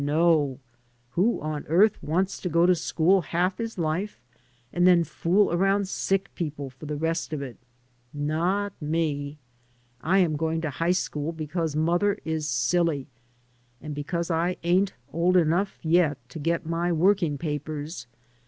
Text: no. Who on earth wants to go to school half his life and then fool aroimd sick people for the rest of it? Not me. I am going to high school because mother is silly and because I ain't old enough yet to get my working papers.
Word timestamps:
no. 0.03 0.59
Who 1.11 1.39
on 1.41 1.63
earth 1.67 2.01
wants 2.01 2.39
to 2.39 2.49
go 2.49 2.65
to 2.65 2.73
school 2.73 3.21
half 3.21 3.59
his 3.59 3.77
life 3.77 4.19
and 4.73 4.87
then 4.87 5.03
fool 5.03 5.49
aroimd 5.49 5.85
sick 5.85 6.33
people 6.33 6.71
for 6.71 6.87
the 6.87 6.95
rest 6.95 7.31
of 7.33 7.43
it? 7.43 7.57
Not 8.11 8.73
me. 8.81 9.37
I 10.01 10.17
am 10.17 10.37
going 10.37 10.59
to 10.61 10.71
high 10.71 10.93
school 10.97 11.31
because 11.33 11.75
mother 11.75 12.17
is 12.25 12.47
silly 12.49 13.09
and 13.79 13.93
because 13.93 14.31
I 14.31 14.57
ain't 14.63 14.93
old 15.13 15.37
enough 15.37 15.77
yet 15.83 16.17
to 16.29 16.39
get 16.39 16.65
my 16.65 16.91
working 16.91 17.37
papers. 17.37 18.07